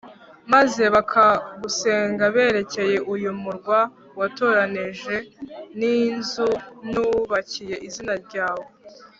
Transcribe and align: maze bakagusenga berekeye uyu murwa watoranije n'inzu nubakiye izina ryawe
maze 0.53 0.83
bakagusenga 0.95 2.23
berekeye 2.35 2.97
uyu 3.13 3.31
murwa 3.41 3.79
watoranije 4.19 5.15
n'inzu 5.79 6.49
nubakiye 6.91 7.75
izina 7.89 8.13
ryawe 8.25 8.65